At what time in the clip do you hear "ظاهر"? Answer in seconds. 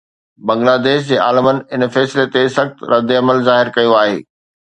3.49-3.67